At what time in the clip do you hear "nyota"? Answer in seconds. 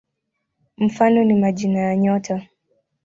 1.97-2.47